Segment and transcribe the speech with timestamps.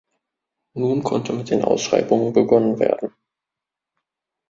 [0.75, 3.13] Nun konnte mit den Ausschreibungen begonnen werden.